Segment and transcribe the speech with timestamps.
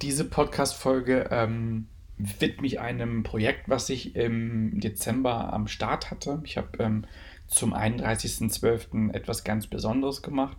[0.00, 1.88] Diese Podcast-Folge ähm,
[2.18, 6.40] widme ich einem Projekt, was ich im Dezember am Start hatte.
[6.44, 7.04] Ich habe ähm,
[7.48, 9.12] zum 31.12.
[9.12, 10.56] etwas ganz Besonderes gemacht.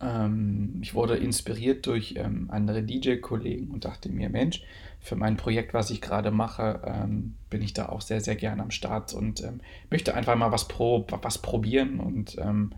[0.00, 4.62] Ähm, ich wurde inspiriert durch ähm, andere DJ-Kollegen und dachte mir, Mensch,
[5.00, 8.62] für mein Projekt, was ich gerade mache, ähm, bin ich da auch sehr, sehr gerne
[8.62, 12.72] am Start und ähm, möchte einfach mal was, pro, was probieren und ähm,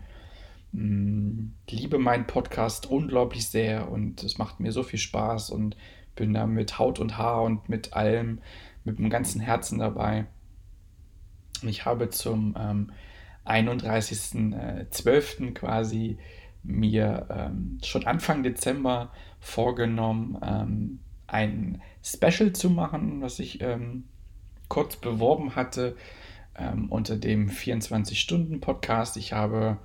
[0.73, 5.75] liebe meinen Podcast unglaublich sehr und es macht mir so viel Spaß und
[6.15, 8.39] bin da mit Haut und Haar und mit allem,
[8.83, 10.25] mit dem ganzen Herzen dabei.
[11.63, 12.91] Ich habe zum ähm,
[13.45, 15.47] 31.12.
[15.47, 16.17] Äh, quasi
[16.63, 24.05] mir ähm, schon Anfang Dezember vorgenommen, ähm, ein Special zu machen, was ich ähm,
[24.67, 25.95] kurz beworben hatte
[26.55, 29.17] ähm, unter dem 24-Stunden-Podcast.
[29.17, 29.77] Ich habe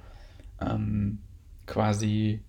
[0.60, 1.18] ähm,
[1.66, 2.40] quasi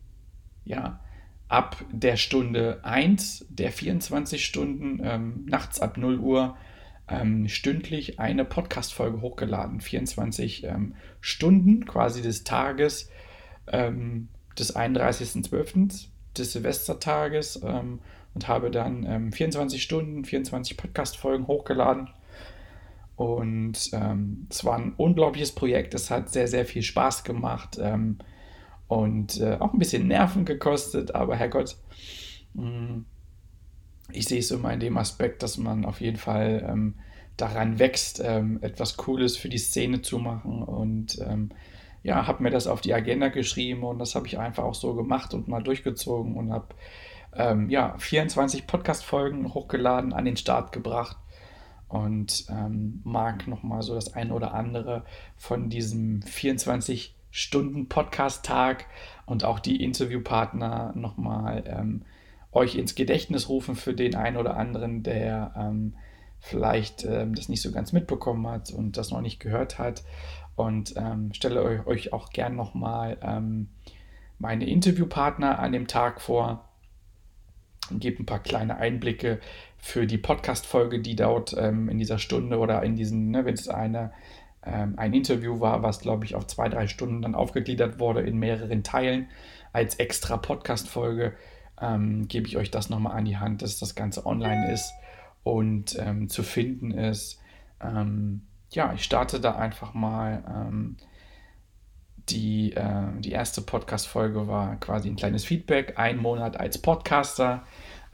[0.65, 0.99] ja
[1.47, 6.57] ab der Stunde 1 der 24 Stunden, ähm, nachts ab 0 Uhr,
[7.07, 9.79] ähm, stündlich eine Podcast-Folge hochgeladen.
[9.79, 13.09] 24 ähm, Stunden quasi des Tages
[13.67, 14.27] ähm,
[14.59, 16.07] des 31.12.,
[16.37, 17.99] des Silvestertages ähm,
[18.33, 22.09] und habe dann 24 Stunden, 24 Podcast-Folgen hochgeladen.
[23.17, 25.95] Und ähm, es war ein unglaubliches Projekt.
[25.95, 27.77] Es hat sehr, sehr viel Spaß gemacht.
[27.81, 28.19] Ähm,
[28.87, 31.75] und äh, auch ein bisschen Nerven gekostet, aber Herrgott,
[32.53, 33.05] mh, mm,
[34.13, 36.93] ich sehe es immer in dem Aspekt, dass man auf jeden Fall ähm,
[37.35, 41.49] daran wächst, ähm, etwas Cooles für die Szene zu machen und ähm,
[42.03, 44.93] ja, habe mir das auf die Agenda geschrieben und das habe ich einfach auch so
[44.93, 46.67] gemacht und mal durchgezogen und habe
[47.33, 51.17] ähm, ja 24 Podcast-Folgen hochgeladen, an den Start gebracht
[51.87, 55.03] und ähm, mag nochmal so das eine oder andere
[55.37, 58.85] von diesem 24 Stunden Podcast-Tag
[59.25, 62.03] und auch die Interviewpartner nochmal ähm,
[62.51, 65.93] euch ins Gedächtnis rufen für den einen oder anderen, der ähm,
[66.39, 70.03] vielleicht ähm, das nicht so ganz mitbekommen hat und das noch nicht gehört hat.
[70.55, 73.69] Und ähm, stelle euch, euch auch gern nochmal ähm,
[74.39, 76.66] meine Interviewpartner an dem Tag vor
[77.91, 79.39] gebe ein paar kleine Einblicke
[79.77, 83.67] für die Podcast-Folge, die dort ähm, in dieser Stunde oder in diesen, ne, wenn es
[83.69, 84.11] eine
[84.67, 88.37] ähm, ein Interview war, was, glaube ich, auf zwei, drei Stunden dann aufgegliedert wurde in
[88.37, 89.29] mehreren Teilen
[89.71, 91.33] als extra Podcast-Folge.
[91.79, 94.91] Ähm, gebe ich euch das nochmal an die Hand, dass das Ganze online ist
[95.43, 97.39] und ähm, zu finden ist.
[97.81, 100.43] Ähm, ja, ich starte da einfach mal.
[102.29, 107.65] Die, äh, die erste Podcast-Folge war quasi ein kleines Feedback, ein Monat als Podcaster.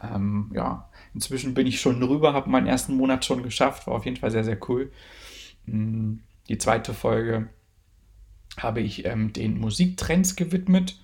[0.01, 4.05] Ähm, ja, inzwischen bin ich schon drüber, habe meinen ersten Monat schon geschafft, war auf
[4.05, 4.91] jeden Fall sehr, sehr cool.
[5.65, 7.49] Mhm die zweite Folge
[8.57, 10.99] habe ich ähm, den Musiktrends gewidmet,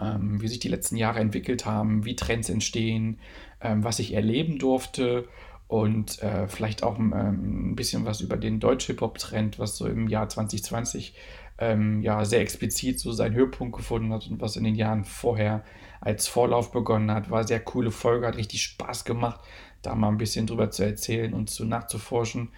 [0.00, 3.18] ähm, wie sich die letzten Jahre entwickelt haben, wie Trends entstehen,
[3.60, 5.28] ähm, was ich erleben durfte
[5.68, 10.28] und äh, vielleicht auch ähm, ein bisschen was über den Deutsch-Hip-Hop-Trend, was so im Jahr
[10.28, 11.14] 2020
[11.58, 15.64] ähm, ja sehr explizit so seinen Höhepunkt gefunden hat und was in den Jahren vorher
[16.00, 17.30] als Vorlauf begonnen hat.
[17.30, 19.40] War eine sehr coole Folge, hat richtig Spaß gemacht,
[19.82, 22.50] da mal ein bisschen drüber zu erzählen und zu nachzuforschen.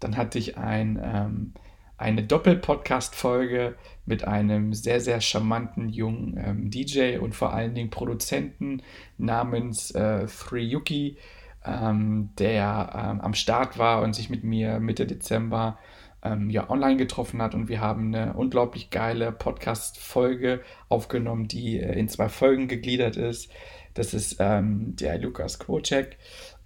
[0.00, 1.54] Dann hatte ich ein, ähm,
[1.96, 3.76] eine Doppel-Podcast-Folge
[4.06, 8.82] mit einem sehr, sehr charmanten jungen ähm, DJ und vor allen Dingen Produzenten
[9.18, 11.16] namens äh, Three Yuki,
[11.64, 15.78] ähm, der ähm, am Start war und sich mit mir Mitte Dezember
[16.22, 21.98] ähm, ja, online getroffen hat und wir haben eine unglaublich geile Podcast-Folge aufgenommen, die äh,
[21.98, 23.50] in zwei Folgen gegliedert ist.
[23.94, 26.18] Das ist ähm, der Lukas Kwocek,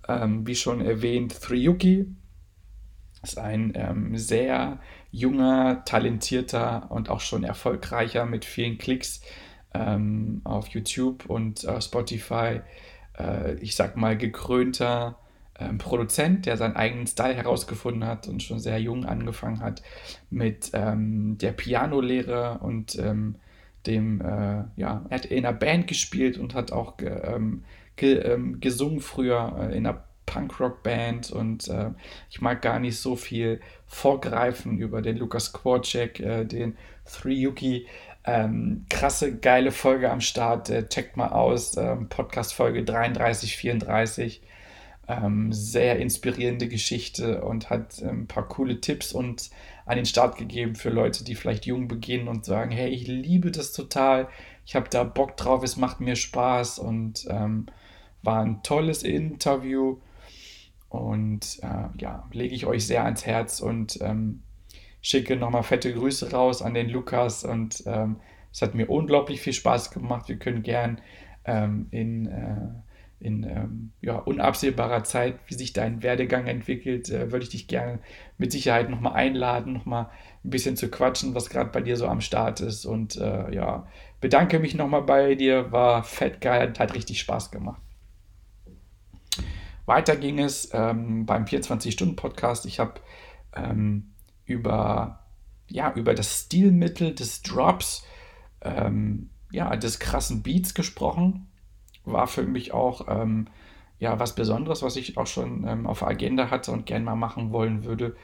[0.08, 2.06] ähm, wie schon erwähnt, Thriyuki,
[3.22, 9.20] ist ein ähm, sehr junger, talentierter und auch schon erfolgreicher mit vielen Klicks
[9.75, 12.60] ähm, auf YouTube und äh, Spotify,
[13.19, 15.19] äh, ich sag mal, gekrönter
[15.69, 19.82] ähm, Produzent, der seinen eigenen Style herausgefunden hat und schon sehr jung angefangen hat
[20.31, 23.37] mit ähm, der Pianolehre und ähm,
[23.87, 27.64] dem, äh, ja, er hat in einer Band gespielt und hat auch ge, ähm,
[27.97, 31.91] ge, gesungen früher äh, in einer Punkrock-Band und äh,
[32.31, 37.87] ich mag gar nicht so viel vorgreifen über den Lukas Kwarczek, äh, den Three Yuki.
[38.25, 40.70] Ähm, krasse, geile Folge am Start.
[40.70, 41.76] Äh, checkt mal aus.
[41.76, 44.43] Ähm, Podcast Folge 33, 34.
[45.08, 49.50] Ähm, sehr inspirierende Geschichte und hat ein ähm, paar coole Tipps und
[49.84, 53.50] an den Start gegeben für Leute, die vielleicht jung beginnen und sagen, hey, ich liebe
[53.50, 54.28] das total,
[54.64, 57.66] ich habe da Bock drauf, es macht mir Spaß und ähm,
[58.22, 59.99] war ein tolles Interview
[60.88, 64.43] und äh, ja, lege ich euch sehr ans Herz und ähm,
[65.00, 68.16] schicke nochmal fette Grüße raus an den Lukas und ähm,
[68.52, 70.28] es hat mir unglaublich viel Spaß gemacht.
[70.28, 71.00] Wir können gern
[71.44, 72.69] ähm, in äh,
[73.23, 78.01] in ähm, ja, unabsehbarer Zeit, wie sich dein Werdegang entwickelt, äh, würde ich dich gerne
[78.37, 80.11] mit Sicherheit nochmal einladen, nochmal
[80.45, 82.85] ein bisschen zu quatschen, was gerade bei dir so am Start ist.
[82.85, 83.87] Und äh, ja,
[84.21, 87.81] bedanke mich nochmal bei dir, war fett geil, hat richtig Spaß gemacht.
[89.87, 92.67] Weiter ging es ähm, beim 24-Stunden-Podcast.
[92.67, 92.95] Ich habe
[93.55, 94.15] ähm,
[94.45, 95.21] über,
[95.69, 98.05] ja, über das Stilmittel des Drops,
[98.63, 101.47] ähm, ja, des krassen Beats gesprochen
[102.04, 103.46] war für mich auch ähm,
[103.99, 107.14] ja, was Besonderes, was ich auch schon ähm, auf der Agenda hatte und gern mal
[107.14, 108.16] machen wollen würde.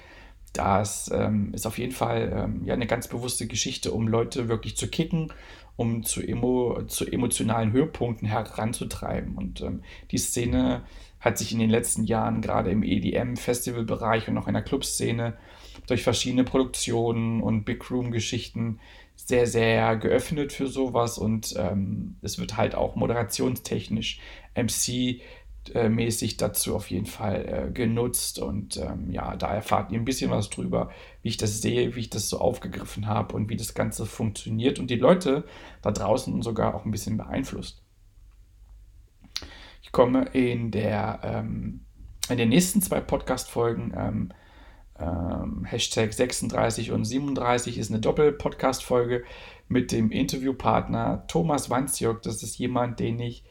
[0.52, 4.76] Das ähm, ist auf jeden Fall ähm, ja, eine ganz bewusste Geschichte, um Leute wirklich
[4.76, 5.32] zu kicken,
[5.76, 9.36] um zu, emo zu emotionalen Höhepunkten heranzutreiben.
[9.36, 10.82] Und ähm, die Szene
[11.20, 15.36] hat sich in den letzten Jahren gerade im EDM-Festivalbereich und auch in der Clubszene
[15.86, 18.80] durch verschiedene Produktionen und Big Room-Geschichten
[19.26, 24.20] sehr, sehr geöffnet für sowas und ähm, es wird halt auch moderationstechnisch
[24.54, 30.30] MC-mäßig dazu auf jeden Fall äh, genutzt und ähm, ja, da erfahrt ihr ein bisschen
[30.30, 30.90] was drüber,
[31.22, 34.78] wie ich das sehe, wie ich das so aufgegriffen habe und wie das Ganze funktioniert
[34.78, 35.44] und die Leute
[35.82, 37.82] da draußen sogar auch ein bisschen beeinflusst.
[39.82, 41.84] Ich komme in der ähm,
[42.30, 44.32] in den nächsten zwei Podcast-Folgen ähm,
[45.00, 49.24] ähm, Hashtag 36 und 37 ist eine Doppel-Podcast-Folge
[49.68, 52.22] mit dem Interviewpartner Thomas Wanzjok.
[52.22, 53.44] Das ist jemand, den ich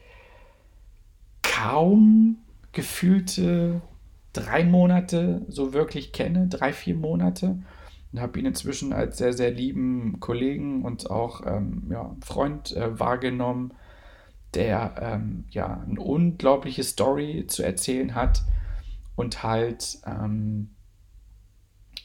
[1.42, 2.38] kaum
[2.72, 3.80] gefühlte
[4.32, 7.58] drei Monate so wirklich kenne, drei, vier Monate.
[8.12, 12.98] Und habe ihn inzwischen als sehr, sehr lieben Kollegen und auch ähm, ja, Freund äh,
[12.98, 13.74] wahrgenommen,
[14.54, 18.44] der ähm, ja eine unglaubliche Story zu erzählen hat
[19.14, 20.70] und halt ähm,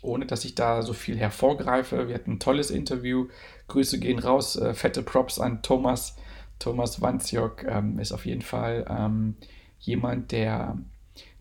[0.04, 2.08] ohne dass ich da so viel hervorgreife.
[2.08, 3.28] Wir hatten ein tolles Interview.
[3.68, 4.56] Grüße gehen raus.
[4.56, 6.16] Äh, fette Props an Thomas.
[6.60, 9.36] Thomas Wanziok ähm, ist auf jeden Fall ähm,
[9.80, 10.78] jemand, der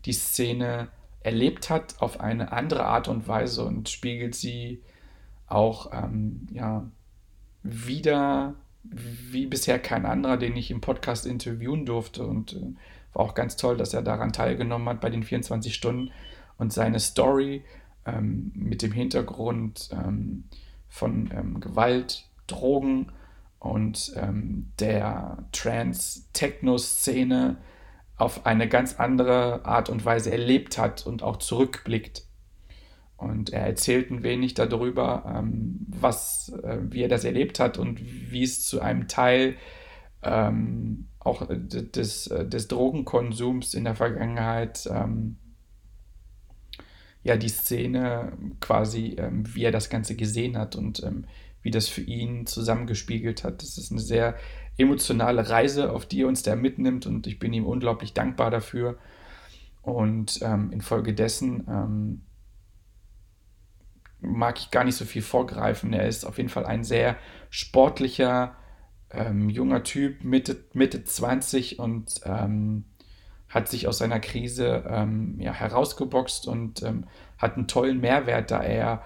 [0.04, 0.88] die Szene
[1.20, 4.82] erlebt hat auf eine andere Art und Weise und spiegelt sie
[5.46, 6.88] auch ähm, ja,
[7.62, 12.26] wieder wie bisher kein anderer, den ich im Podcast interviewen durfte.
[12.26, 12.74] Und äh,
[13.12, 16.10] war auch ganz toll, dass er daran teilgenommen hat bei den 24 Stunden
[16.58, 17.64] und seine Story
[18.06, 20.44] ähm, mit dem Hintergrund ähm,
[20.88, 23.12] von ähm, Gewalt, Drogen
[23.58, 27.58] und ähm, der Trans-Techno-Szene
[28.16, 32.26] auf eine ganz andere Art und Weise erlebt hat und auch zurückblickt.
[33.16, 38.00] Und er erzählt ein wenig darüber, ähm, was, äh, wie er das erlebt hat und
[38.00, 39.56] wie es zu einem Teil
[40.24, 45.38] auch des, des Drogenkonsums in der Vergangenheit ähm,
[47.22, 51.24] ja die Szene quasi, ähm, wie er das Ganze gesehen hat und ähm,
[51.62, 53.62] wie das für ihn zusammengespiegelt hat.
[53.62, 54.36] Das ist eine sehr
[54.76, 58.98] emotionale Reise, auf die er uns da mitnimmt und ich bin ihm unglaublich dankbar dafür.
[59.82, 62.22] Und ähm, infolgedessen ähm,
[64.20, 65.92] mag ich gar nicht so viel vorgreifen.
[65.92, 67.16] Er ist auf jeden Fall ein sehr
[67.50, 68.56] sportlicher,
[69.10, 72.84] ähm, junger Typ, Mitte, Mitte 20 und ähm,
[73.52, 77.04] hat sich aus seiner Krise ähm, ja, herausgeboxt und ähm,
[77.36, 79.04] hat einen tollen Mehrwert, da er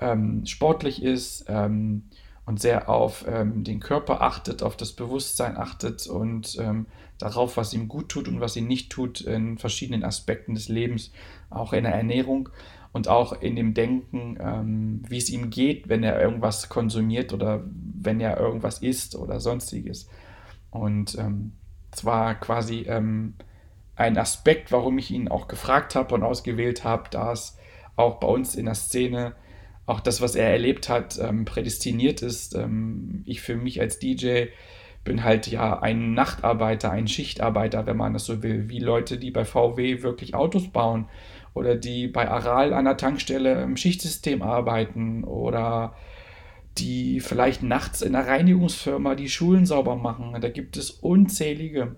[0.00, 2.04] ähm, sportlich ist ähm,
[2.46, 6.86] und sehr auf ähm, den Körper achtet, auf das Bewusstsein achtet und ähm,
[7.18, 11.12] darauf, was ihm gut tut und was ihm nicht tut in verschiedenen Aspekten des Lebens,
[11.50, 12.48] auch in der Ernährung
[12.92, 18.20] und auch in dem Denken, wie es ihm geht, wenn er irgendwas konsumiert oder wenn
[18.20, 20.08] er irgendwas isst oder sonstiges.
[20.70, 21.16] Und
[21.92, 22.86] zwar quasi
[23.96, 27.58] ein Aspekt, warum ich ihn auch gefragt habe und ausgewählt habe, da es
[27.96, 29.34] auch bei uns in der Szene
[29.86, 32.54] auch das, was er erlebt hat, ähm, prädestiniert ist.
[32.54, 34.46] Ähm, ich für mich als DJ
[35.04, 39.30] bin halt ja ein Nachtarbeiter, ein Schichtarbeiter, wenn man das so will, wie Leute, die
[39.30, 41.08] bei VW wirklich Autos bauen
[41.54, 45.94] oder die bei Aral an der Tankstelle im Schichtsystem arbeiten oder
[46.78, 50.34] die vielleicht nachts in einer Reinigungsfirma die Schulen sauber machen.
[50.40, 51.96] Da gibt es unzählige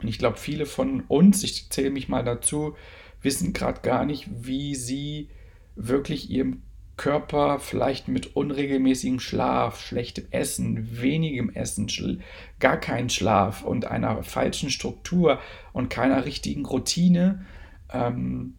[0.00, 2.76] Und ich glaube, viele von uns, ich zähle mich mal dazu,
[3.22, 5.30] wissen gerade gar nicht, wie sie
[5.74, 6.62] wirklich ihrem
[6.96, 12.22] Körper vielleicht mit unregelmäßigem Schlaf, schlechtem Essen, wenigem Essen,
[12.58, 15.38] gar keinen Schlaf und einer falschen Struktur
[15.74, 17.44] und keiner richtigen Routine
[17.92, 18.54] ähm,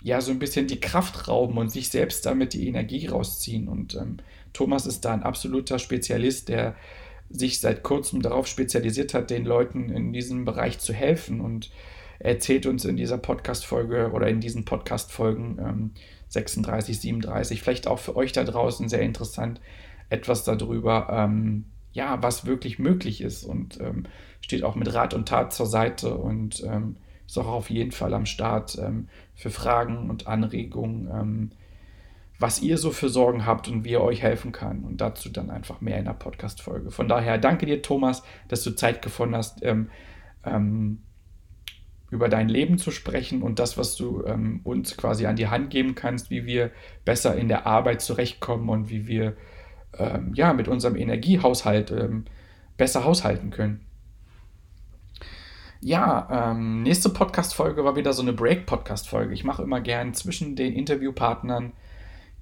[0.00, 3.68] ja so ein bisschen die Kraft rauben und sich selbst damit die Energie rausziehen.
[3.68, 4.16] Und ähm,
[4.52, 6.74] Thomas ist da ein absoluter Spezialist, der
[7.32, 11.40] sich seit kurzem darauf spezialisiert hat, den Leuten in diesem Bereich zu helfen.
[11.40, 11.70] Und
[12.18, 15.90] er erzählt uns in dieser Podcast-Folge oder in diesen Podcast-Folgen ähm,
[16.28, 19.60] 36, 37, vielleicht auch für euch da draußen sehr interessant,
[20.08, 24.04] etwas darüber, ähm, ja, was wirklich möglich ist und ähm,
[24.40, 26.96] steht auch mit Rat und Tat zur Seite und ähm,
[27.26, 31.50] ist auch auf jeden Fall am Start ähm, für Fragen und Anregungen, ähm,
[32.42, 34.84] was ihr so für Sorgen habt und wie er euch helfen kann.
[34.84, 36.90] Und dazu dann einfach mehr in der Podcast-Folge.
[36.90, 39.90] Von daher danke dir, Thomas, dass du Zeit gefunden hast, ähm,
[40.44, 41.02] ähm,
[42.10, 45.70] über dein Leben zu sprechen und das, was du ähm, uns quasi an die Hand
[45.70, 46.72] geben kannst, wie wir
[47.04, 49.36] besser in der Arbeit zurechtkommen und wie wir
[49.96, 52.24] ähm, ja, mit unserem Energiehaushalt ähm,
[52.76, 53.86] besser haushalten können.
[55.80, 59.32] Ja, ähm, nächste Podcast-Folge war wieder so eine Break-Podcast-Folge.
[59.32, 61.72] Ich mache immer gern zwischen den Interviewpartnern,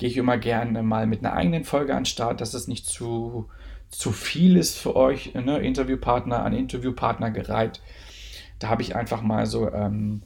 [0.01, 2.87] gehe ich immer gerne mal mit einer eigenen Folge an den Start, dass es nicht
[2.87, 3.51] zu,
[3.91, 5.59] zu viel ist für euch, ne?
[5.59, 7.83] Interviewpartner an Interviewpartner gereiht.
[8.59, 10.23] Da habe ich einfach mal so, ähm,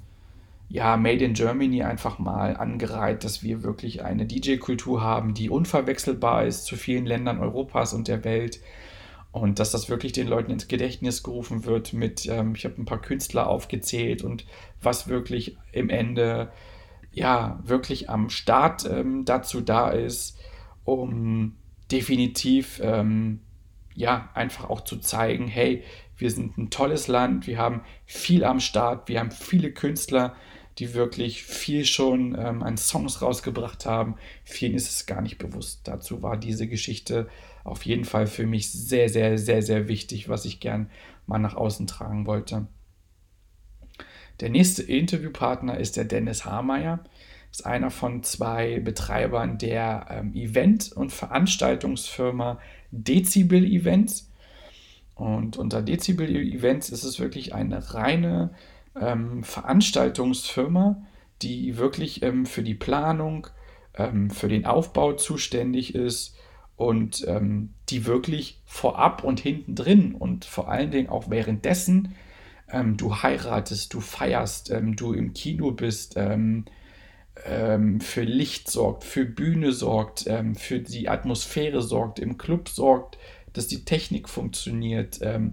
[0.69, 6.47] ja, Made in Germany einfach mal angereiht, dass wir wirklich eine DJ-Kultur haben, die unverwechselbar
[6.47, 8.61] ist zu vielen Ländern Europas und der Welt
[9.33, 12.85] und dass das wirklich den Leuten ins Gedächtnis gerufen wird mit, ähm, ich habe ein
[12.85, 14.47] paar Künstler aufgezählt und
[14.81, 16.53] was wirklich im Ende,
[17.15, 20.39] ja, wirklich am Start ähm, dazu da ist,
[20.85, 21.57] um
[21.91, 23.41] definitiv, ähm,
[23.95, 25.85] ja, einfach auch zu zeigen, hey,
[26.17, 30.35] wir sind ein tolles Land, wir haben viel am Start, wir haben viele Künstler,
[30.79, 34.17] die wirklich viel schon ähm, an Songs rausgebracht haben.
[34.43, 35.83] Vielen ist es gar nicht bewusst.
[35.85, 37.29] Dazu war diese Geschichte
[37.63, 40.91] auf jeden Fall für mich sehr, sehr, sehr, sehr wichtig, was ich gern
[41.27, 42.67] mal nach außen tragen wollte.
[44.41, 47.01] Der nächste Interviewpartner ist der Dennis Hameyer.
[47.51, 52.59] Ist einer von zwei Betreibern der ähm, Event- und Veranstaltungsfirma
[52.91, 54.31] Dezibel Events.
[55.15, 58.51] Und unter Dezibel Events ist es wirklich eine reine
[59.01, 61.03] ähm, Veranstaltungsfirma,
[61.43, 63.47] die wirklich ähm, für die Planung,
[63.97, 66.37] ähm, für den Aufbau zuständig ist,
[66.77, 72.15] und ähm, die wirklich vorab und hinten drin und vor allen Dingen auch währenddessen
[72.71, 76.65] ähm, du heiratest, du feierst, ähm, du im Kino bist, ähm,
[77.45, 83.19] ähm, für Licht sorgt, für Bühne sorgt, ähm, für die Atmosphäre sorgt, im Club sorgt,
[83.53, 85.51] dass die Technik funktioniert, äh,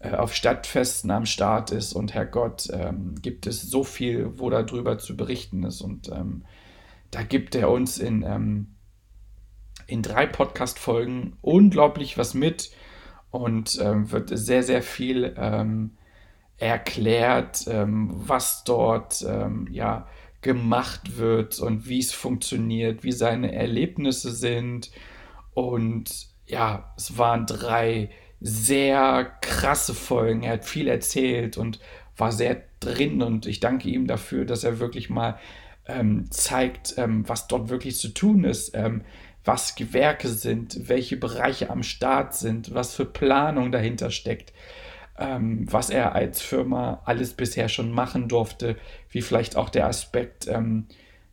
[0.00, 2.68] auf Stadtfesten am Start ist und Herrgott,
[3.20, 6.08] gibt es so viel, wo darüber zu berichten ist und
[7.10, 8.22] da gibt er uns in
[9.88, 12.70] in drei Podcast-Folgen unglaublich was mit
[13.30, 15.96] und ähm, wird sehr, sehr viel ähm,
[16.58, 20.06] erklärt, ähm, was dort ähm, ja,
[20.42, 24.90] gemacht wird und wie es funktioniert, wie seine Erlebnisse sind.
[25.54, 28.10] Und ja, es waren drei
[28.40, 30.42] sehr krasse Folgen.
[30.42, 31.80] Er hat viel erzählt und
[32.16, 35.38] war sehr drin und ich danke ihm dafür, dass er wirklich mal
[35.86, 38.74] ähm, zeigt, ähm, was dort wirklich zu tun ist
[39.48, 44.52] was Gewerke sind, welche Bereiche am Start sind, was für Planung dahinter steckt,
[45.18, 48.76] ähm, was er als Firma alles bisher schon machen durfte,
[49.10, 50.86] wie vielleicht auch der Aspekt ähm,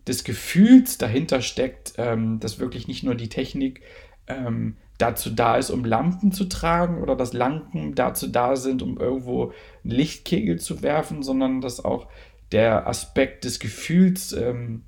[0.08, 3.82] des Gefühls dahinter steckt, ähm, dass wirklich nicht nur die Technik
[4.28, 8.98] ähm, dazu da ist, um Lampen zu tragen oder dass Lampen dazu da sind, um
[8.98, 12.08] irgendwo einen Lichtkegel zu werfen, sondern dass auch
[12.52, 14.84] der Aspekt des Gefühls ähm,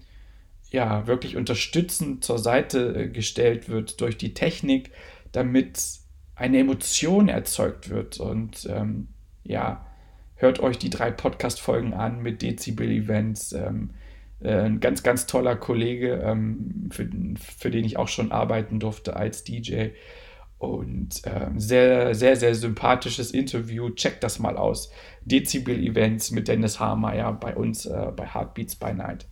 [0.69, 4.91] ja, wirklich unterstützend zur Seite äh, gestellt wird durch die Technik,
[5.31, 5.77] damit
[6.37, 8.19] eine Emotion erzeugt wird.
[8.19, 9.09] Und ähm,
[9.43, 9.85] ja,
[10.35, 13.51] hört euch die drei Podcast-Folgen an mit Dezibel Events.
[13.53, 13.89] Ähm,
[14.39, 19.15] äh, ein ganz, ganz toller Kollege, ähm, für, für den ich auch schon arbeiten durfte
[19.15, 19.89] als DJ.
[20.59, 23.89] Und ähm, sehr, sehr, sehr sympathisches Interview.
[23.91, 24.91] Checkt das mal aus.
[25.23, 29.27] Dezibel Events mit Dennis Hameyer bei uns äh, bei Heartbeats by Night.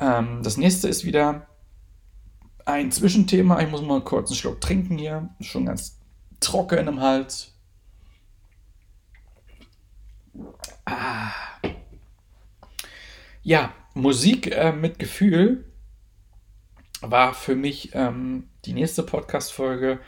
[0.00, 1.46] Ähm, das nächste ist wieder
[2.64, 3.60] ein Zwischenthema.
[3.60, 5.30] Ich muss mal kurz einen Schluck trinken hier.
[5.40, 5.98] Schon ganz
[6.40, 7.54] trocken im Hals.
[10.84, 11.30] Ah.
[13.42, 15.70] Ja, Musik äh, mit Gefühl
[17.00, 20.00] war für mich ähm, die nächste Podcast-Folge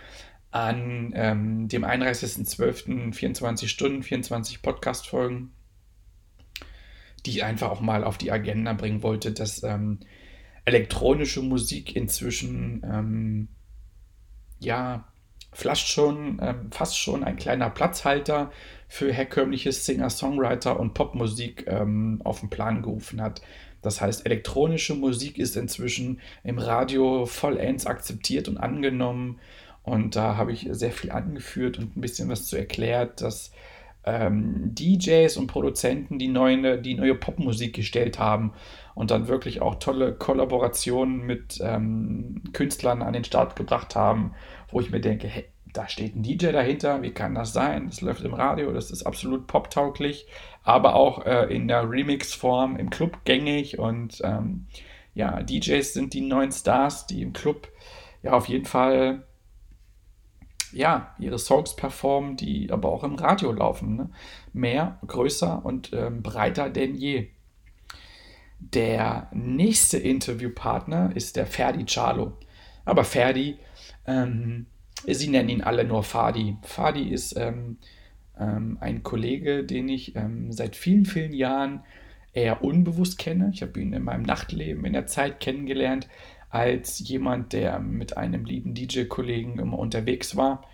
[0.51, 3.13] an ähm, dem 31.12.
[3.13, 5.53] 24 Stunden, 24 Podcast-Folgen,
[7.27, 10.01] die ich einfach auch mal auf die Agenda bringen wollte, dass ähm,
[10.67, 13.49] elektronische Musik inzwischen ähm,
[14.59, 15.09] ja
[15.53, 18.51] fast schon, ähm, fast schon ein kleiner Platzhalter
[18.89, 23.41] für herkömmliche Singer-Songwriter und Popmusik ähm, auf den Plan gerufen hat.
[23.81, 29.39] Das heißt, elektronische Musik ist inzwischen im Radio vollends akzeptiert und angenommen.
[29.83, 33.53] Und da habe ich sehr viel angeführt und ein bisschen was zu erklärt, dass
[34.05, 38.53] ähm, DJs und Produzenten die neue, die neue Popmusik gestellt haben
[38.97, 44.33] und dann wirklich auch tolle Kollaborationen mit ähm, Künstlern an den Start gebracht haben,
[44.71, 47.89] wo ich mir denke, hey, da steht ein DJ dahinter, wie kann das sein?
[47.89, 50.27] Das läuft im Radio, das ist absolut poptauglich,
[50.63, 54.67] aber auch äh, in der Remix-Form im Club gängig und ähm,
[55.13, 57.69] ja, DJs sind die neuen Stars, die im Club
[58.23, 59.27] ja auf jeden Fall
[60.73, 63.97] ja, ihre Songs performen, die aber auch im Radio laufen.
[63.97, 64.11] Ne?
[64.55, 67.29] Mehr, größer und ähm, breiter denn je.
[68.59, 72.33] Der nächste Interviewpartner ist der Ferdi Charlo.
[72.85, 73.59] Aber Ferdi
[74.07, 74.67] ähm,
[75.05, 76.57] Sie nennen ihn alle nur Fadi.
[76.63, 77.79] Fadi ist ähm,
[78.39, 81.83] ähm, ein Kollege, den ich ähm, seit vielen, vielen Jahren
[82.33, 83.51] eher unbewusst kenne.
[83.53, 86.09] Ich habe ihn in meinem Nachtleben, in der Zeit kennengelernt,
[86.51, 90.65] als jemand, der mit einem lieben DJ-Kollegen immer unterwegs war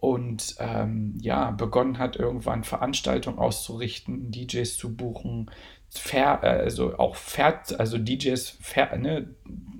[0.00, 5.50] und ähm, ja, begonnen hat, irgendwann Veranstaltungen auszurichten, DJs zu buchen,
[5.90, 9.28] fair, also auch fair, also DJs fair, ne,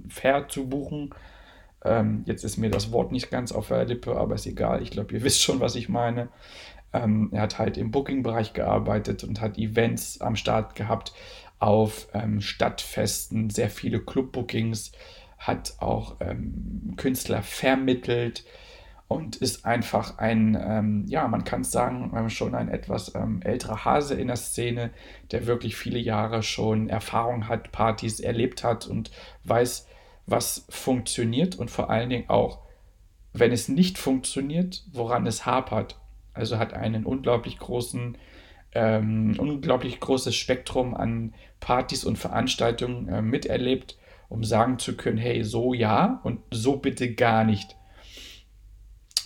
[0.08, 1.14] fair zu buchen
[1.84, 4.82] ähm, jetzt ist mir das Wort nicht ganz auf der Lippe, aber ist egal.
[4.82, 6.28] Ich glaube, ihr wisst schon, was ich meine.
[6.92, 11.12] Ähm, er hat halt im Booking-Bereich gearbeitet und hat Events am Start gehabt
[11.58, 14.92] auf ähm, Stadtfesten, sehr viele Club-Bookings,
[15.38, 18.44] hat auch ähm, Künstler vermittelt
[19.08, 23.40] und ist einfach ein, ähm, ja, man kann es sagen, ähm, schon ein etwas ähm,
[23.42, 24.90] älterer Hase in der Szene,
[25.32, 29.10] der wirklich viele Jahre schon Erfahrung hat, Partys erlebt hat und
[29.44, 29.86] weiß,
[30.26, 32.60] was funktioniert und vor allen Dingen auch,
[33.32, 35.98] wenn es nicht funktioniert, woran es hapert.
[36.34, 38.18] Also hat einen unglaublich großen,
[38.72, 43.96] ähm, unglaublich großes Spektrum an Partys und Veranstaltungen äh, miterlebt,
[44.28, 47.77] um sagen zu können, hey, so ja und so bitte gar nicht.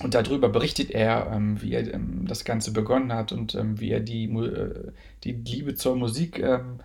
[0.00, 3.90] Und darüber berichtet er, ähm, wie er ähm, das Ganze begonnen hat und ähm, wie
[3.90, 4.92] er die, äh,
[5.24, 6.80] die Liebe zur Musik ähm,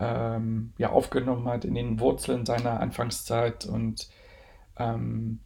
[0.00, 4.08] ähm, ja, aufgenommen hat in den Wurzeln seiner Anfangszeit und
[4.78, 5.40] ähm,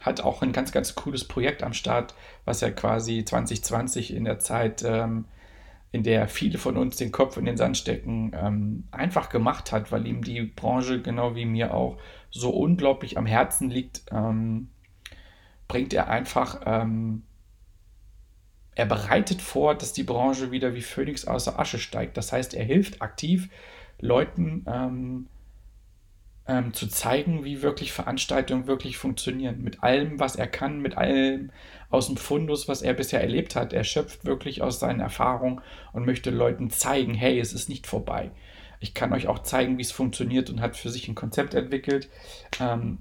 [0.00, 4.38] hat auch ein ganz, ganz cooles Projekt am Start, was er quasi 2020 in der
[4.38, 5.24] Zeit, in
[6.04, 10.22] der viele von uns den Kopf in den Sand stecken, einfach gemacht hat, weil ihm
[10.22, 11.98] die Branche genau wie mir auch
[12.30, 14.68] so unglaublich am Herzen liegt, ähm,
[15.68, 17.22] bringt er einfach ähm,
[18.78, 22.16] er bereitet vor, dass die Branche wieder wie Phönix aus der Asche steigt.
[22.16, 23.48] Das heißt, er hilft aktiv
[23.98, 25.26] Leuten ähm,
[26.46, 29.64] ähm, zu zeigen, wie wirklich Veranstaltungen wirklich funktionieren.
[29.64, 31.50] Mit allem, was er kann, mit allem
[31.90, 33.72] aus dem Fundus, was er bisher erlebt hat.
[33.72, 35.60] Er schöpft wirklich aus seinen Erfahrungen
[35.92, 38.30] und möchte Leuten zeigen, hey, es ist nicht vorbei.
[38.78, 42.08] Ich kann euch auch zeigen, wie es funktioniert und hat für sich ein Konzept entwickelt,
[42.60, 42.98] ähm,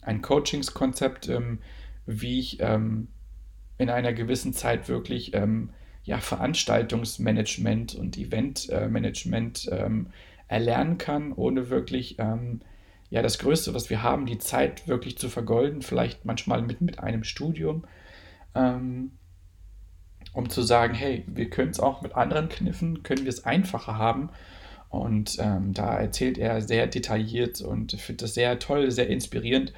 [0.00, 1.58] ein Coachingskonzept, ähm,
[2.06, 3.08] wie ich ähm,
[3.78, 5.70] in einer gewissen Zeit wirklich ähm,
[6.04, 10.08] ja, Veranstaltungsmanagement und Eventmanagement ähm,
[10.48, 12.60] erlernen kann, ohne wirklich ähm,
[13.10, 16.98] ja, das Größte, was wir haben, die Zeit wirklich zu vergolden, vielleicht manchmal mit, mit
[16.98, 17.84] einem Studium,
[18.54, 19.12] ähm,
[20.32, 23.98] um zu sagen, hey, wir können es auch mit anderen Kniffen, können wir es einfacher
[23.98, 24.30] haben.
[24.88, 29.72] Und ähm, da erzählt er sehr detailliert und finde das sehr toll, sehr inspirierend,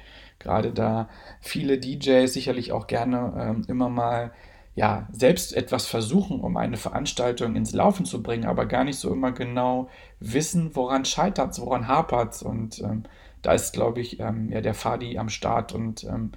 [0.45, 1.09] gerade da
[1.41, 4.31] viele DJs sicherlich auch gerne ähm, immer mal
[4.75, 9.11] ja, selbst etwas versuchen, um eine Veranstaltung ins Laufen zu bringen, aber gar nicht so
[9.11, 12.43] immer genau wissen, woran scheitert es, woran hapert es.
[12.43, 13.03] Und ähm,
[13.41, 16.33] da ist, glaube ich, ähm, ja, der Fadi am Start und ähm,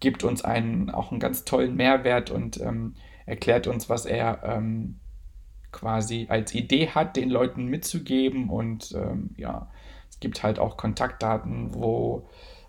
[0.00, 2.94] gibt uns einen, auch einen ganz tollen Mehrwert und ähm,
[3.24, 5.00] erklärt uns, was er ähm,
[5.72, 8.48] quasi als Idee hat, den Leuten mitzugeben.
[8.48, 8.96] Und
[9.36, 9.68] ja,
[10.08, 12.26] es gibt halt auch Kontaktdaten, wo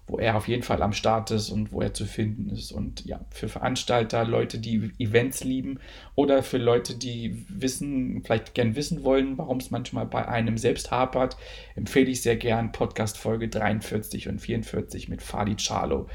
[0.09, 2.71] wo er auf jeden Fall am Start ist und wo er zu finden ist.
[2.71, 5.79] Und ja, für Veranstalter, Leute, die Events lieben
[6.15, 10.89] oder für Leute, die wissen, vielleicht gern wissen wollen, warum es manchmal bei einem selbst
[10.89, 11.37] hapert,
[11.75, 16.07] empfehle ich sehr gern Podcast Folge 43 und 44 mit Fadi Charlo,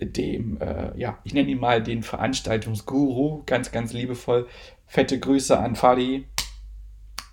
[0.00, 4.48] dem, äh, ja, ich nenne ihn mal den Veranstaltungsguru, ganz, ganz liebevoll.
[4.86, 6.24] Fette Grüße an Fadi.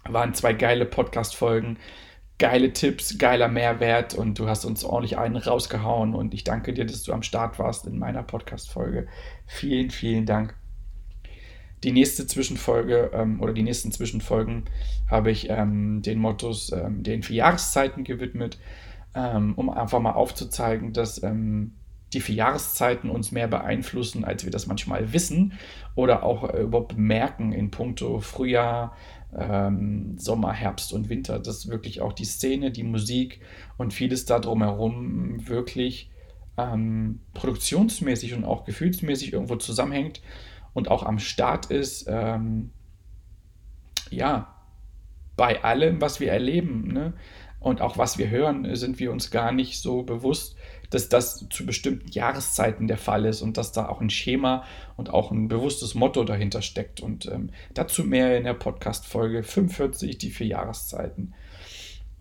[0.03, 1.77] Waren zwei geile Podcast-Folgen
[2.41, 6.85] geile Tipps, geiler Mehrwert und du hast uns ordentlich einen rausgehauen und ich danke dir,
[6.85, 9.05] dass du am Start warst in meiner Podcast-Folge.
[9.45, 10.55] Vielen, vielen Dank.
[11.83, 14.63] Die nächste Zwischenfolge ähm, oder die nächsten Zwischenfolgen
[15.07, 18.57] habe ich ähm, den Mottos ähm, den vier Jahreszeiten gewidmet,
[19.13, 21.75] ähm, um einfach mal aufzuzeigen, dass ähm,
[22.13, 25.53] die vier Jahreszeiten uns mehr beeinflussen, als wir das manchmal wissen
[25.93, 28.95] oder auch äh, überhaupt merken in puncto Frühjahr,
[29.37, 33.41] ähm, Sommer, Herbst und Winter, dass wirklich auch die Szene, die Musik
[33.77, 36.11] und vieles da drumherum wirklich
[36.57, 40.21] ähm, produktionsmäßig und auch gefühlsmäßig irgendwo zusammenhängt
[40.73, 42.71] und auch am Start ist, ähm,
[44.09, 44.55] ja,
[45.37, 47.13] bei allem, was wir erleben ne?
[47.59, 50.55] und auch was wir hören, sind wir uns gar nicht so bewusst,
[50.91, 54.63] dass das zu bestimmten Jahreszeiten der Fall ist und dass da auch ein Schema
[54.97, 56.99] und auch ein bewusstes Motto dahinter steckt.
[56.99, 61.33] Und ähm, dazu mehr in der Podcast-Folge 45, die vier Jahreszeiten.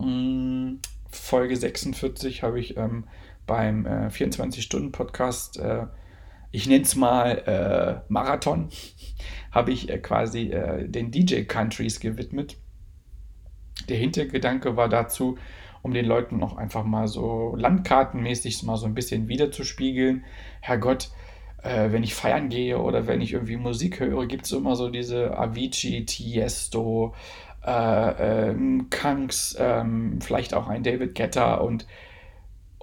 [0.01, 0.79] Ähm,
[1.11, 3.03] Folge 46 habe ich ähm,
[3.45, 5.87] beim äh, 24-Stunden-Podcast, äh,
[6.51, 8.69] ich nenne es mal äh, Marathon,
[9.51, 12.55] habe ich äh, quasi äh, den DJ-Countries gewidmet.
[13.89, 15.37] Der Hintergedanke war dazu,
[15.81, 20.23] um den Leuten noch einfach mal so landkartenmäßig mal so ein bisschen wiederzuspiegeln.
[20.61, 21.09] Herrgott,
[21.63, 24.89] äh, wenn ich feiern gehe oder wenn ich irgendwie Musik höre, gibt es immer so
[24.89, 27.13] diese Avicii, Tiesto,
[27.65, 31.85] äh, ähm, Kanks, ähm, vielleicht auch ein David Guetta und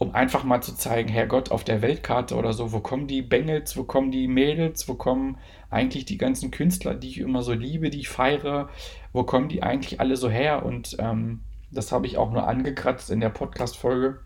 [0.00, 3.76] um einfach mal zu zeigen, Herrgott, auf der Weltkarte oder so, wo kommen die Bengels,
[3.76, 5.38] wo kommen die Mädels, wo kommen
[5.70, 8.68] eigentlich die ganzen Künstler, die ich immer so liebe, die ich feiere,
[9.12, 10.64] wo kommen die eigentlich alle so her?
[10.64, 14.20] Und ähm, das habe ich auch nur angekratzt in der Podcast-Folge.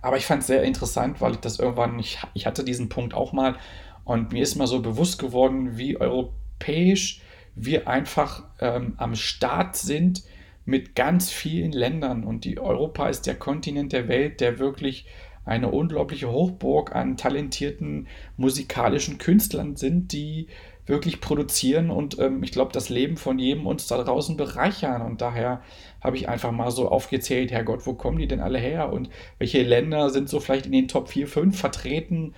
[0.00, 3.14] Aber ich fand es sehr interessant, weil ich das irgendwann, ich, ich hatte diesen Punkt
[3.14, 3.56] auch mal
[4.04, 7.20] und mir ist mal so bewusst geworden, wie europäisch
[7.54, 10.22] wir einfach ähm, am Start sind
[10.64, 12.24] mit ganz vielen Ländern.
[12.24, 15.06] Und die Europa ist der Kontinent der Welt, der wirklich
[15.44, 20.48] eine unglaubliche Hochburg an talentierten musikalischen Künstlern sind, die
[20.88, 25.02] wirklich produzieren und ähm, ich glaube, das Leben von jedem uns da draußen bereichern.
[25.02, 25.62] Und daher
[26.00, 29.62] habe ich einfach mal so aufgezählt, Herrgott, wo kommen die denn alle her und welche
[29.62, 32.34] Länder sind so vielleicht in den Top 4, 5 vertreten,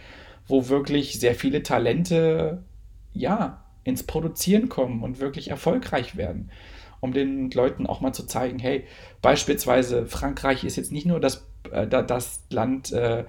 [0.47, 2.65] wo wirklich sehr viele Talente,
[3.13, 6.51] ja, ins Produzieren kommen und wirklich erfolgreich werden.
[7.01, 8.85] Um den Leuten auch mal zu zeigen, hey,
[9.23, 13.25] beispielsweise Frankreich ist jetzt nicht nur das, äh, das Land, äh,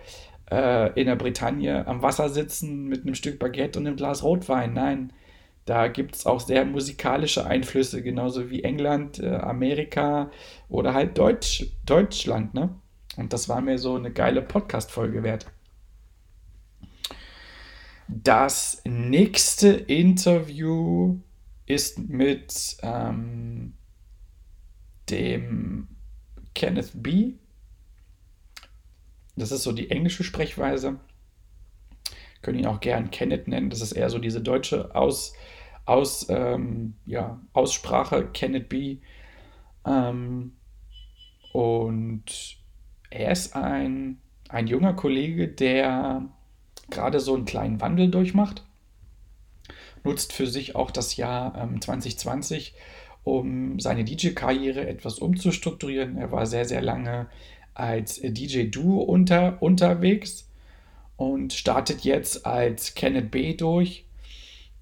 [0.52, 4.74] äh, in der Bretagne am Wasser sitzen mit einem Stück Baguette und einem Glas Rotwein.
[4.74, 5.14] Nein,
[5.66, 10.30] da gibt es auch sehr musikalische Einflüsse, genauso wie England, äh, Amerika
[10.70, 12.54] oder halt Deutsch, Deutschland.
[12.54, 12.70] Ne?
[13.16, 15.46] Und das war mir so eine geile Podcast-Folge wert.
[18.08, 21.20] Das nächste Interview
[21.66, 23.74] ist mit ähm,
[25.10, 25.88] dem
[26.54, 27.36] Kenneth B.
[29.36, 31.00] Das ist so die englische Sprechweise.
[32.42, 33.70] Können ihn auch gern Kenneth nennen.
[33.70, 35.34] Das ist eher so diese deutsche Aus,
[35.86, 38.98] Aus, ähm, ja, Aussprache, Kenneth B.
[39.86, 40.54] Ähm,
[41.54, 42.58] und
[43.10, 46.30] er ist ein, ein junger Kollege, der
[46.90, 48.66] gerade so einen kleinen Wandel durchmacht.
[50.04, 52.74] Nutzt für sich auch das Jahr ähm, 2020,
[53.24, 56.18] um seine DJ-Karriere etwas umzustrukturieren.
[56.18, 57.28] Er war sehr, sehr lange
[57.74, 60.50] als DJ Duo unter, unterwegs
[61.18, 64.06] und startet jetzt als Kenneth B durch.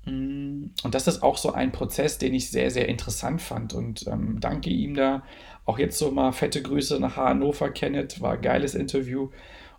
[0.06, 4.08] Mm, und das ist auch so ein Prozess, den ich sehr, sehr interessant fand und
[4.08, 5.24] ähm, danke ihm da.
[5.66, 8.22] Auch jetzt so mal fette Grüße nach Hannover, Kenneth.
[8.22, 9.30] War ein geiles Interview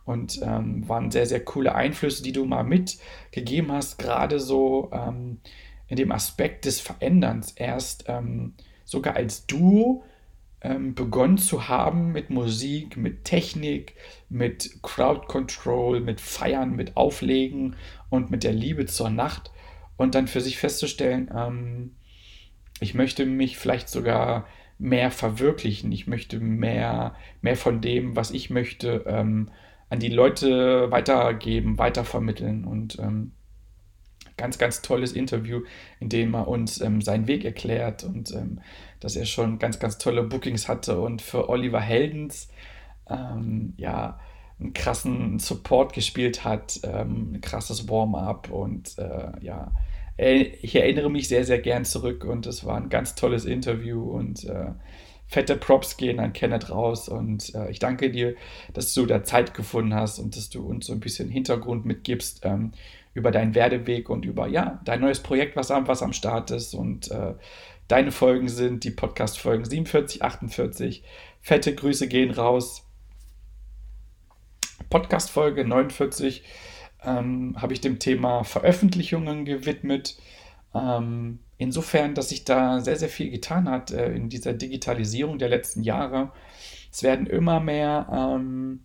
[0.05, 5.38] und ähm, waren sehr, sehr coole Einflüsse, die du mal mitgegeben hast, gerade so ähm,
[5.88, 7.53] in dem Aspekt des Veränderns.
[7.53, 10.05] Erst ähm, sogar als Duo
[10.62, 13.94] ähm, begonnen zu haben mit Musik, mit Technik,
[14.29, 17.77] mit Crowd Control, mit Feiern, mit Auflegen
[18.11, 19.51] und mit der Liebe zur Nacht.
[19.96, 21.94] Und dann für sich festzustellen, ähm,
[22.81, 24.46] ich möchte mich vielleicht sogar
[24.79, 29.51] mehr verwirklichen, ich möchte mehr, mehr von dem, was ich möchte, ähm,
[29.90, 32.64] an die Leute weitergeben, weitervermitteln.
[32.64, 33.33] Und ähm,
[34.40, 35.62] ganz, ganz tolles Interview,
[36.00, 38.61] in dem er uns ähm, seinen Weg erklärt und ähm,
[38.98, 42.48] dass er schon ganz, ganz tolle Bookings hatte und für Oliver Heldens
[43.09, 44.18] ähm, ja
[44.59, 49.72] einen krassen Support gespielt hat, ähm, ein krasses Warm-up und äh, ja,
[50.16, 54.44] ich erinnere mich sehr, sehr gern zurück und es war ein ganz tolles Interview und
[54.44, 54.72] äh,
[55.26, 58.35] fette Props gehen an Kenneth raus und äh, ich danke dir,
[58.74, 62.40] dass du da Zeit gefunden hast und dass du uns so ein bisschen Hintergrund mitgibst
[62.42, 62.72] ähm,
[63.14, 66.75] über deinen Werdeweg und über ja, dein neues Projekt, was am, was am Start ist
[66.75, 67.35] und äh,
[67.88, 71.03] deine Folgen sind, die Podcast-Folgen 47, 48.
[71.40, 72.87] Fette Grüße gehen raus.
[74.90, 76.44] Podcast-Folge 49
[77.05, 80.16] ähm, habe ich dem Thema Veröffentlichungen gewidmet.
[80.75, 85.49] Ähm, insofern, dass sich da sehr, sehr viel getan hat äh, in dieser Digitalisierung der
[85.49, 86.33] letzten Jahre.
[86.92, 88.85] Es werden immer mehr ähm,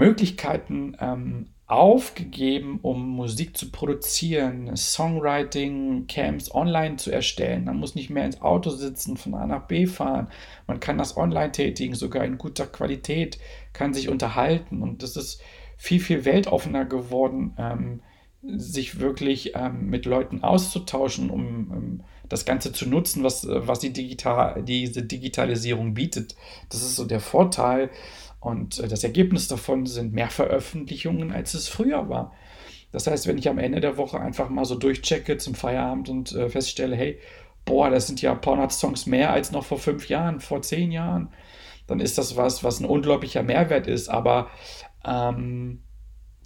[0.00, 7.66] Möglichkeiten ähm, aufgegeben, um Musik zu produzieren, Songwriting, Camps online zu erstellen.
[7.66, 10.28] Man muss nicht mehr ins Auto sitzen, von A nach B fahren.
[10.66, 13.38] Man kann das online tätigen, sogar in guter Qualität,
[13.72, 14.82] kann sich unterhalten.
[14.82, 15.42] Und das ist
[15.76, 18.00] viel, viel weltoffener geworden, ähm,
[18.42, 23.92] sich wirklich ähm, mit Leuten auszutauschen, um ähm, das Ganze zu nutzen, was, was die
[23.92, 26.36] digital, diese Digitalisierung bietet.
[26.70, 27.90] Das ist so der Vorteil.
[28.40, 32.32] Und äh, das Ergebnis davon sind mehr Veröffentlichungen, als es früher war.
[32.92, 36.32] Das heißt, wenn ich am Ende der Woche einfach mal so durchchecke zum Feierabend und
[36.32, 37.20] äh, feststelle, hey,
[37.64, 40.62] boah, das sind ja ein paar hundert Songs mehr als noch vor fünf Jahren, vor
[40.62, 41.28] zehn Jahren,
[41.86, 44.08] dann ist das was, was ein unglaublicher Mehrwert ist.
[44.08, 44.50] Aber
[45.04, 45.82] ähm,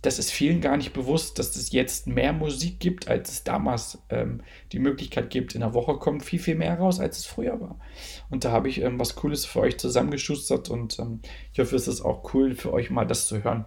[0.05, 4.03] das ist vielen gar nicht bewusst, dass es jetzt mehr Musik gibt, als es damals
[4.11, 5.55] ähm, die Möglichkeit gibt.
[5.55, 7.81] In der Woche kommt viel, viel mehr raus, als es früher war.
[8.29, 11.21] Und da habe ich ähm, was Cooles für euch zusammengeschustert und ähm,
[11.55, 13.65] ich hoffe, es ist auch cool für euch mal das zu hören.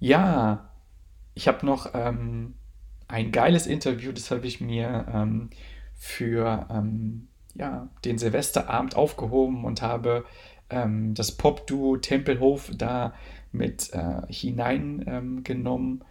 [0.00, 0.70] Ja,
[1.34, 2.54] ich habe noch ähm,
[3.06, 5.50] ein geiles Interview, das habe ich mir ähm,
[5.94, 10.24] für ähm, ja, den Silvesterabend aufgehoben und habe
[10.72, 13.12] das Pop-Duo Tempelhof da
[13.52, 16.04] mit äh, hineingenommen.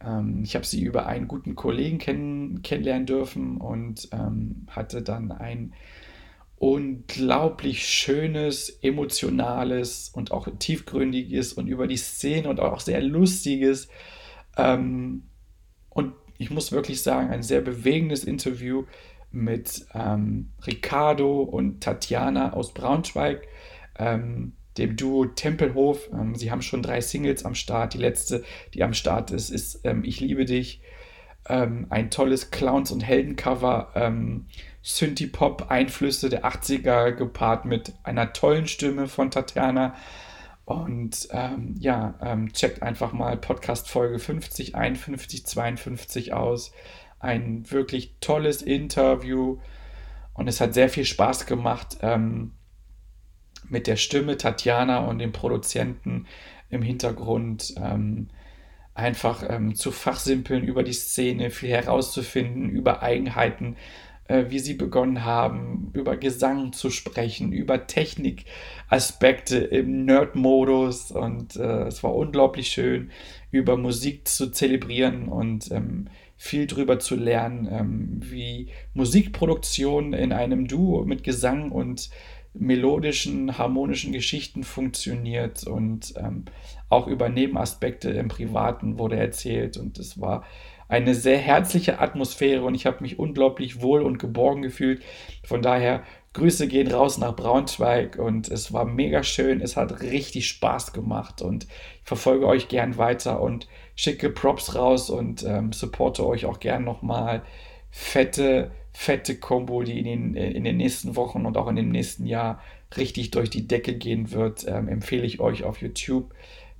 [0.00, 5.32] Ähm, ich habe sie über einen guten Kollegen kenn kennenlernen dürfen und ähm, hatte dann
[5.32, 5.72] ein
[6.56, 13.88] unglaublich schönes, emotionales und auch tiefgründiges und über die Szene und auch sehr lustiges
[14.56, 15.24] ähm,
[15.90, 18.84] und ich muss wirklich sagen, ein sehr bewegendes Interview
[19.30, 23.46] mit ähm, Ricardo und Tatjana aus Braunschweig.
[23.98, 26.08] Ähm, dem Duo Tempelhof.
[26.12, 27.94] Ähm, sie haben schon drei Singles am Start.
[27.94, 30.80] Die letzte, die am Start ist, ist ähm, Ich liebe dich.
[31.46, 33.92] Ähm, ein tolles Clowns- und Heldencover.
[33.94, 34.46] Ähm,
[34.82, 39.94] Synthie-Pop-Einflüsse der 80er gepaart mit einer tollen Stimme von Tatjana.
[40.64, 46.72] Und ähm, ja, ähm, checkt einfach mal Podcast Folge 50, 51, 52 aus.
[47.18, 49.58] Ein wirklich tolles Interview
[50.34, 51.98] und es hat sehr viel Spaß gemacht.
[52.02, 52.52] Ähm,
[53.68, 56.26] mit der Stimme Tatjana und dem Produzenten
[56.70, 58.28] im Hintergrund ähm,
[58.94, 63.76] einfach ähm, zu fachsimpeln über die Szene, viel herauszufinden über Eigenheiten,
[64.28, 71.10] äh, wie sie begonnen haben, über Gesang zu sprechen, über Technikaspekte im Nerd-Modus.
[71.10, 73.10] Und äh, es war unglaublich schön,
[73.50, 80.68] über Musik zu zelebrieren und ähm, viel drüber zu lernen, ähm, wie Musikproduktion in einem
[80.68, 82.10] Duo mit Gesang und
[82.54, 86.44] melodischen, harmonischen Geschichten funktioniert und ähm,
[86.88, 90.44] auch über Nebenaspekte im Privaten wurde erzählt und es war
[90.88, 95.02] eine sehr herzliche Atmosphäre und ich habe mich unglaublich wohl und geborgen gefühlt.
[95.42, 100.48] Von daher Grüße gehen raus nach Braunschweig und es war mega schön, es hat richtig
[100.48, 101.70] Spaß gemacht und ich
[102.04, 107.42] verfolge euch gern weiter und schicke Props raus und ähm, supporte euch auch gern nochmal.
[107.90, 111.90] Fette fette Combo, die in den, äh, in den nächsten Wochen und auch in dem
[111.90, 112.62] nächsten Jahr
[112.96, 116.32] richtig durch die Decke gehen wird, ähm, empfehle ich euch auf YouTube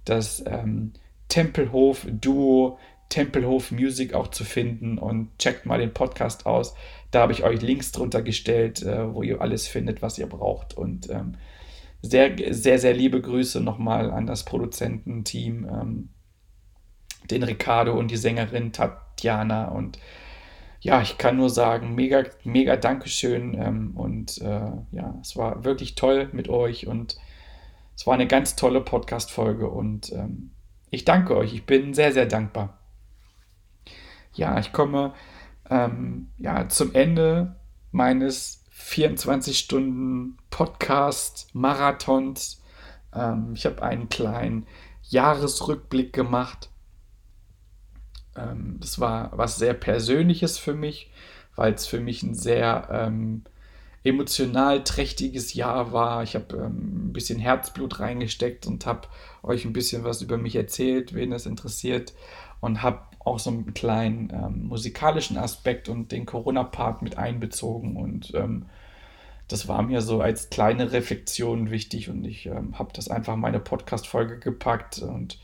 [0.05, 0.92] das ähm,
[1.29, 6.74] Tempelhof Duo, Tempelhof Music auch zu finden und checkt mal den Podcast aus.
[7.11, 10.74] Da habe ich euch Links drunter gestellt, äh, wo ihr alles findet, was ihr braucht.
[10.74, 11.35] Und ähm,
[12.00, 16.09] sehr, sehr, sehr liebe Grüße nochmal an das Produzententeam, ähm,
[17.31, 19.98] den Ricardo und die Sängerin Tatjana und
[20.85, 23.55] ja, ich kann nur sagen, mega, mega Dankeschön.
[23.55, 27.16] Ähm, und äh, ja, es war wirklich toll mit euch und
[27.97, 30.51] es war eine ganz tolle Podcast-Folge und ähm,
[30.90, 31.55] ich danke euch.
[31.55, 32.77] Ich bin sehr, sehr dankbar.
[34.35, 35.14] Ja, ich komme
[35.70, 37.57] ähm, ja, zum Ende
[37.90, 42.62] meines 24 Stunden Podcast-Marathons.
[43.14, 44.66] Ähm, ich habe einen kleinen
[45.05, 46.68] Jahresrückblick gemacht
[48.37, 51.11] ähm, das war was sehr Persönliches für mich,
[51.57, 53.42] weil es für mich ein sehr ähm,
[54.05, 56.23] emotional trächtiges Jahr war.
[56.23, 59.09] Ich habe ähm, ein bisschen Herzblut reingesteckt und habe
[59.42, 62.12] euch ein bisschen was über mich erzählt, wen es interessiert.
[62.61, 67.97] Und habe auch so einen kleinen ähm, musikalischen Aspekt und den Corona-Part mit einbezogen.
[67.97, 68.66] Und ähm,
[69.49, 72.11] das war mir so als kleine Reflexion wichtig.
[72.11, 75.38] Und ich ähm, habe das einfach in meine Podcast-Folge gepackt und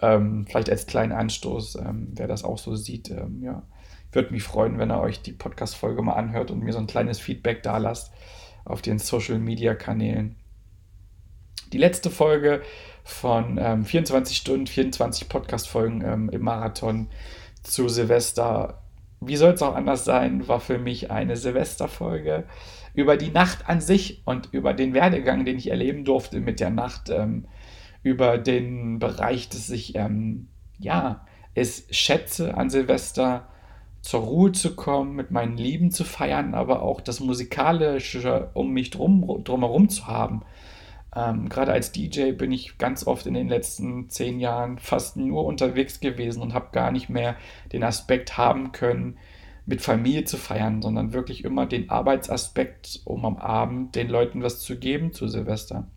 [0.00, 3.10] Ähm, vielleicht als kleinen Anstoß, ähm, wer das auch so sieht.
[3.10, 3.62] Ähm, ja,
[4.12, 7.18] würde mich freuen, wenn ihr euch die Podcast-Folge mal anhört und mir so ein kleines
[7.18, 8.12] Feedback da lasst
[8.64, 10.36] auf den Social-Media-Kanälen.
[11.72, 12.62] Die letzte Folge
[13.04, 17.08] von ähm, 24 Stunden, 24 Podcast-Folgen ähm, im Marathon
[17.62, 18.82] zu Silvester.
[19.20, 22.44] Wie soll es auch anders sein, war für mich eine Silvesterfolge
[22.94, 26.70] über die Nacht an sich und über den Werdegang, den ich erleben durfte mit der
[26.70, 27.46] Nacht, ähm,
[28.02, 33.48] über den Bereich, dass ich ähm, ja es schätze an Silvester
[34.00, 38.90] zur Ruhe zu kommen, mit meinen Lieben zu feiern, aber auch das Musikalische um mich
[38.90, 40.42] drum, drumherum zu haben.
[41.14, 45.44] Ähm, Gerade als DJ bin ich ganz oft in den letzten zehn Jahren fast nur
[45.44, 47.36] unterwegs gewesen und habe gar nicht mehr
[47.72, 49.18] den Aspekt haben können,
[49.66, 54.60] mit Familie zu feiern, sondern wirklich immer den Arbeitsaspekt, um am Abend den Leuten was
[54.60, 55.88] zu geben zu Silvester.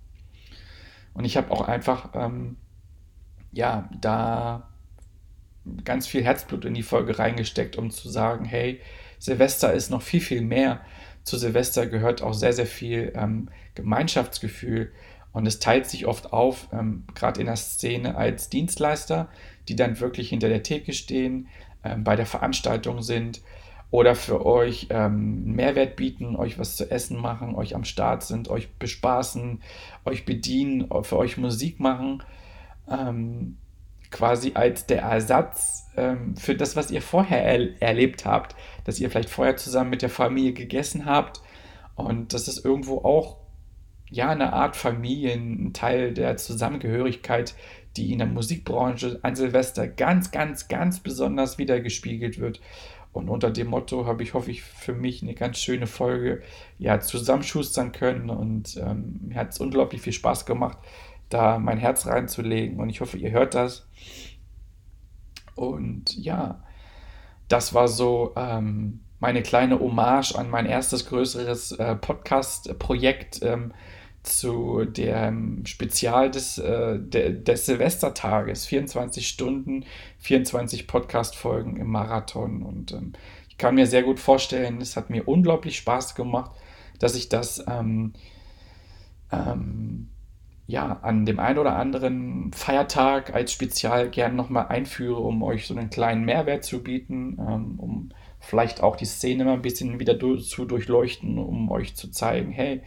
[1.13, 2.57] Und ich habe auch einfach, ähm,
[3.51, 4.69] ja, da
[5.83, 8.79] ganz viel Herzblut in die Folge reingesteckt, um zu sagen, hey,
[9.19, 10.81] Silvester ist noch viel, viel mehr.
[11.23, 14.91] Zu Silvester gehört auch sehr, sehr viel ähm, Gemeinschaftsgefühl
[15.33, 19.29] und es teilt sich oft auf, ähm, gerade in der Szene als Dienstleister,
[19.67, 21.47] die dann wirklich hinter der Theke stehen,
[21.83, 23.41] ähm, bei der Veranstaltung sind
[23.91, 28.49] oder für euch ähm, Mehrwert bieten, euch was zu essen machen, euch am Start sind,
[28.49, 29.61] euch bespaßen,
[30.05, 32.23] euch bedienen, für euch Musik machen.
[32.89, 33.57] Ähm,
[34.09, 39.09] quasi als der Ersatz ähm, für das, was ihr vorher er erlebt habt, dass ihr
[39.09, 41.41] vielleicht vorher zusammen mit der Familie gegessen habt
[41.95, 43.37] und das ist irgendwo auch
[44.09, 47.55] ja eine Art Familie, ein Teil der Zusammengehörigkeit,
[47.95, 52.59] die in der Musikbranche an Silvester ganz, ganz, ganz besonders wiedergespiegelt wird.
[53.13, 56.41] Und unter dem Motto habe ich, hoffe ich, für mich eine ganz schöne Folge
[56.79, 58.29] ja, zusammenschustern können.
[58.29, 60.77] Und ähm, mir hat es unglaublich viel Spaß gemacht,
[61.29, 62.79] da mein Herz reinzulegen.
[62.79, 63.87] Und ich hoffe, ihr hört das.
[65.55, 66.63] Und ja,
[67.49, 73.73] das war so ähm, meine kleine Hommage an mein erstes größeres äh, Podcast-Projekt ähm,
[74.23, 78.65] zu dem Spezial des, äh, de, des Silvestertages.
[78.65, 79.85] 24 Stunden,
[80.19, 82.61] 24 Podcast-Folgen im Marathon.
[82.61, 83.13] Und ähm,
[83.49, 86.51] ich kann mir sehr gut vorstellen, es hat mir unglaublich Spaß gemacht,
[86.99, 88.13] dass ich das ähm,
[89.31, 90.09] ähm,
[90.67, 95.75] ja, an dem einen oder anderen Feiertag als Spezial gern nochmal einführe, um euch so
[95.75, 100.17] einen kleinen Mehrwert zu bieten, ähm, um vielleicht auch die Szene mal ein bisschen wieder
[100.39, 102.81] zu durchleuchten, um euch zu zeigen, hey,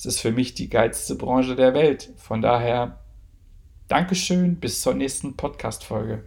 [0.00, 2.14] es ist für mich die geilste Branche der Welt.
[2.16, 3.00] Von daher,
[3.86, 6.26] Dankeschön, bis zur nächsten Podcast-Folge.